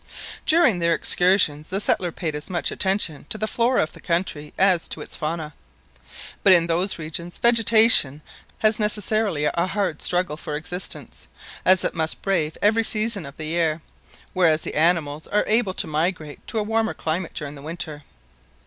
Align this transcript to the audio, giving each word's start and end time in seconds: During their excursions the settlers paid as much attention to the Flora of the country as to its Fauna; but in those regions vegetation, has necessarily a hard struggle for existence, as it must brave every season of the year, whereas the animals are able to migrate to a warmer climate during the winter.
During 0.47 0.79
their 0.79 0.95
excursions 0.95 1.69
the 1.69 1.79
settlers 1.79 2.13
paid 2.15 2.33
as 2.33 2.49
much 2.49 2.71
attention 2.71 3.27
to 3.29 3.37
the 3.37 3.45
Flora 3.45 3.83
of 3.83 3.93
the 3.93 4.01
country 4.01 4.51
as 4.57 4.87
to 4.87 4.99
its 4.99 5.15
Fauna; 5.15 5.53
but 6.43 6.51
in 6.53 6.65
those 6.65 6.97
regions 6.97 7.37
vegetation, 7.37 8.23
has 8.57 8.79
necessarily 8.79 9.45
a 9.45 9.67
hard 9.67 10.01
struggle 10.01 10.37
for 10.37 10.55
existence, 10.55 11.27
as 11.63 11.83
it 11.83 11.93
must 11.93 12.23
brave 12.23 12.57
every 12.63 12.83
season 12.83 13.27
of 13.27 13.37
the 13.37 13.45
year, 13.45 13.79
whereas 14.33 14.61
the 14.61 14.73
animals 14.73 15.27
are 15.27 15.45
able 15.45 15.75
to 15.75 15.85
migrate 15.85 16.47
to 16.47 16.57
a 16.57 16.63
warmer 16.63 16.95
climate 16.95 17.35
during 17.35 17.53
the 17.53 17.61
winter. 17.61 18.01